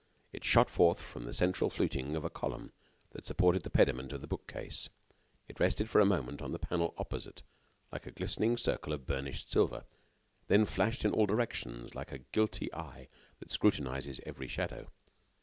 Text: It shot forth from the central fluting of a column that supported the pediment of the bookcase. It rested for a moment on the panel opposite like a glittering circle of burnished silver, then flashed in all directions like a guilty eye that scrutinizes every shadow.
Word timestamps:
It 0.33 0.43
shot 0.43 0.67
forth 0.71 0.99
from 0.99 1.25
the 1.25 1.31
central 1.33 1.69
fluting 1.69 2.15
of 2.15 2.25
a 2.25 2.29
column 2.31 2.71
that 3.11 3.23
supported 3.23 3.61
the 3.61 3.69
pediment 3.69 4.11
of 4.13 4.21
the 4.21 4.27
bookcase. 4.27 4.89
It 5.47 5.59
rested 5.59 5.91
for 5.91 6.01
a 6.01 6.07
moment 6.07 6.41
on 6.41 6.51
the 6.53 6.57
panel 6.57 6.95
opposite 6.97 7.43
like 7.91 8.07
a 8.07 8.11
glittering 8.11 8.57
circle 8.57 8.93
of 8.93 9.05
burnished 9.05 9.51
silver, 9.51 9.85
then 10.47 10.65
flashed 10.65 11.05
in 11.05 11.11
all 11.11 11.27
directions 11.27 11.93
like 11.93 12.11
a 12.11 12.17
guilty 12.31 12.73
eye 12.73 13.09
that 13.37 13.51
scrutinizes 13.51 14.19
every 14.25 14.47
shadow. 14.47 14.89